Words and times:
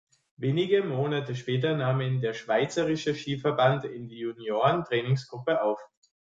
Wenige 0.37 0.83
Monate 0.83 1.35
später 1.35 1.77
nahm 1.77 2.01
ihn 2.01 2.21
der 2.21 2.33
Schweizerische 2.33 3.13
Skiverband 3.13 3.85
in 3.85 4.07
die 4.09 4.17
Junioren-Trainingsgruppe 4.17 5.61
auf. 5.61 5.79